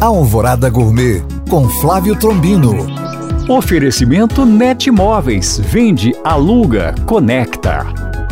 Alvorada 0.00 0.70
Gourmet 0.70 1.24
com 1.50 1.68
Flávio 1.68 2.14
Trombino. 2.14 2.86
Oferecimento 3.48 4.46
Net 4.46 4.88
Móveis. 4.92 5.58
Vende, 5.58 6.14
aluga, 6.22 6.94
conecta. 7.04 7.84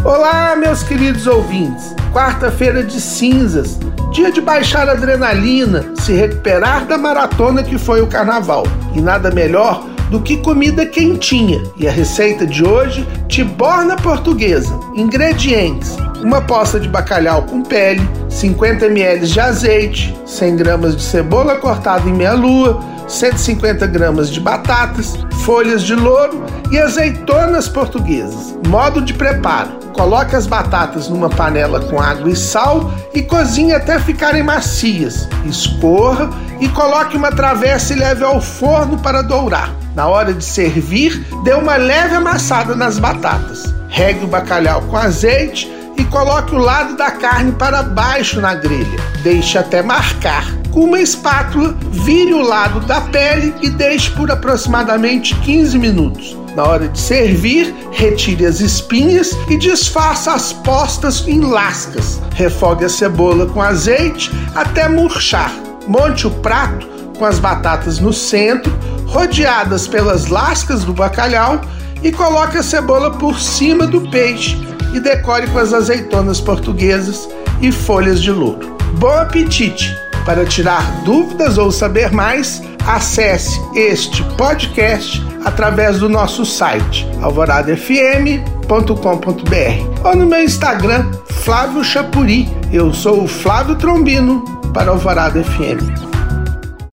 Olá, 0.05 0.55
meus 0.55 0.85
queridos 0.85 1.27
ouvintes. 1.27 1.93
Quarta-feira 2.13 2.85
de 2.85 3.01
cinzas, 3.01 3.81
dia 4.13 4.31
de 4.31 4.41
baixar 4.41 4.89
a 4.89 4.93
adrenalina, 4.93 5.93
se 5.97 6.13
recuperar 6.13 6.87
da 6.87 6.97
maratona 6.97 7.65
que 7.65 7.77
foi 7.77 8.01
o 8.01 8.07
carnaval. 8.07 8.63
E 8.95 9.01
nada 9.01 9.33
melhor 9.33 9.85
do 10.09 10.23
que 10.23 10.37
comida 10.37 10.87
quentinha. 10.87 11.61
E 11.77 11.89
a 11.89 11.91
receita 11.91 12.47
de 12.47 12.65
hoje, 12.65 13.05
tiborna 13.27 13.97
portuguesa. 13.97 14.79
Ingredientes: 14.95 15.96
uma 16.27 16.41
poça 16.41 16.81
de 16.81 16.89
bacalhau 16.89 17.45
com 17.45 17.63
pele, 17.63 18.03
50 18.29 18.87
ml 18.87 19.25
de 19.29 19.39
azeite, 19.39 20.13
100 20.27 20.57
gramas 20.57 20.97
de 20.97 21.03
cebola 21.03 21.55
cortada 21.55 22.09
em 22.09 22.13
meia 22.13 22.33
lua, 22.33 22.81
150 23.07 23.87
gramas 23.87 24.29
de 24.29 24.41
batatas, 24.41 25.17
folhas 25.45 25.85
de 25.85 25.95
louro 25.95 26.45
e 26.73 26.79
azeitonas 26.79 27.69
portuguesas. 27.69 28.59
Modo 28.67 29.01
de 29.03 29.15
preparo: 29.15 29.71
coloque 29.93 30.35
as 30.35 30.49
batatas 30.49 31.09
numa 31.09 31.31
panela 31.31 31.79
com 31.79 32.01
água 32.01 32.29
e 32.29 32.35
sal 32.35 32.91
e 33.15 33.23
cozinhe 33.23 33.73
até 33.73 34.01
ficarem 34.01 34.43
macias. 34.43 35.29
Escorra 35.45 36.29
e 36.59 36.69
coloque 36.71 37.17
uma 37.17 37.31
travessa 37.31 37.93
e 37.93 37.97
leve 37.97 38.25
ao 38.25 38.41
forno 38.41 38.99
para 38.99 39.23
dourar. 39.23 39.73
Na 39.95 40.09
hora 40.09 40.35
de 40.35 40.45
servir, 40.45 41.25
dê 41.45 41.55
uma 41.55 41.77
leve 41.77 42.17
amassada 42.17 42.75
nas 42.75 42.99
batatas. 42.99 43.73
Regue 43.89 44.25
o 44.25 44.29
bacalhau 44.29 44.83
com 44.83 44.97
azeite 44.97 45.76
e 45.99 46.05
coloque 46.05 46.55
o 46.55 46.59
lado 46.59 46.97
da 46.97 47.11
carne 47.11 47.53
para 47.53 47.83
baixo 47.83 48.41
na 48.41 48.55
grelha. 48.55 49.01
Deixe 49.23 49.59
até 49.59 49.83
marcar. 49.83 50.45
Com 50.71 50.85
uma 50.85 51.01
espátula, 51.01 51.75
vire 51.91 52.35
o 52.35 52.43
lado 52.43 52.81
da 52.81 53.01
pele 53.01 53.55
e 53.63 53.71
deixe 53.71 54.11
por 54.11 54.31
aproximadamente 54.31 55.35
15 55.37 55.79
minutos. 55.79 56.37
Na 56.55 56.65
hora 56.65 56.89
de 56.89 56.99
servir, 56.99 57.75
retire 57.93 58.47
as 58.47 58.61
espinhas 58.61 59.37
e 59.49 59.59
desfaça 59.59 60.33
as 60.33 60.53
postas 60.53 61.27
em 61.27 61.41
lascas. 61.41 62.21
Refogue 62.35 62.85
a 62.85 62.89
cebola 62.89 63.47
com 63.47 63.61
azeite 63.61 64.31
até 64.55 64.89
murchar. 64.89 65.53
Monte 65.87 66.27
o 66.27 66.31
prato 66.31 66.87
com 67.19 67.25
as 67.25 67.39
batatas 67.39 67.99
no 67.99 68.13
centro, 68.13 68.77
rodeadas 69.07 69.89
pelas 69.89 70.29
lascas 70.29 70.85
do 70.85 70.93
bacalhau 70.93 71.61
e 72.03 72.13
coloque 72.13 72.59
a 72.59 72.63
cebola 72.63 73.11
por 73.13 73.41
cima 73.41 73.87
do 73.87 74.03
peixe 74.11 74.57
e 74.97 75.01
decore 75.01 75.47
com 75.49 75.59
as 75.59 75.73
azeitonas 75.73 76.41
portuguesas 76.41 77.29
e 77.61 77.71
folhas 77.71 78.23
de 78.23 78.33
louro. 78.33 78.77
Bom 78.99 79.13
apetite! 79.13 79.97
Para 80.25 80.45
tirar 80.45 80.83
dúvidas 81.05 81.57
ou 81.57 81.71
saber 81.71 82.11
mais, 82.11 82.61
acesse 82.85 83.61
este 83.77 84.25
podcast 84.37 85.25
através 85.45 86.01
do 86.01 86.09
nosso 86.09 86.45
site 86.45 87.07
alvoradafm.com.br 87.23 90.09
ou 90.09 90.17
no 90.17 90.27
meu 90.27 90.43
Instagram, 90.43 91.13
Flávio 91.45 91.85
Chapuri. 91.85 92.49
Eu 92.73 92.93
sou 92.93 93.23
o 93.23 93.29
Flávio 93.29 93.77
Trombino 93.77 94.45
para 94.73 94.91
Alvorada 94.91 95.45
FM. 95.45 96.16